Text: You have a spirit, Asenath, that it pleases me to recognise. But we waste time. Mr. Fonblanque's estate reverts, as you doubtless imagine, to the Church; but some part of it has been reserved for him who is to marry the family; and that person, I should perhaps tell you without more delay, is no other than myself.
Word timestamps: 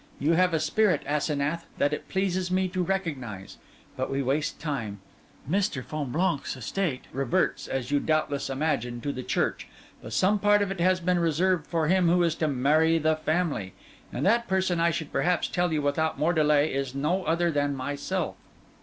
You 0.17 0.33
have 0.33 0.51
a 0.51 0.59
spirit, 0.59 1.03
Asenath, 1.05 1.67
that 1.77 1.93
it 1.93 2.09
pleases 2.09 2.49
me 2.49 2.67
to 2.69 2.81
recognise. 2.81 3.57
But 3.95 4.09
we 4.09 4.23
waste 4.23 4.59
time. 4.59 4.99
Mr. 5.47 5.83
Fonblanque's 5.85 6.55
estate 6.57 7.03
reverts, 7.13 7.67
as 7.67 7.91
you 7.91 7.99
doubtless 7.99 8.49
imagine, 8.49 8.99
to 9.01 9.13
the 9.13 9.21
Church; 9.21 9.67
but 10.01 10.11
some 10.11 10.39
part 10.39 10.63
of 10.63 10.71
it 10.71 10.79
has 10.79 10.99
been 10.99 11.19
reserved 11.19 11.67
for 11.67 11.87
him 11.87 12.07
who 12.09 12.23
is 12.23 12.33
to 12.37 12.47
marry 12.47 12.97
the 12.97 13.15
family; 13.15 13.73
and 14.11 14.25
that 14.25 14.47
person, 14.47 14.79
I 14.79 14.89
should 14.89 15.11
perhaps 15.11 15.47
tell 15.47 15.71
you 15.71 15.83
without 15.83 16.17
more 16.17 16.33
delay, 16.33 16.73
is 16.73 16.95
no 16.95 17.23
other 17.25 17.51
than 17.51 17.75
myself. 17.75 18.37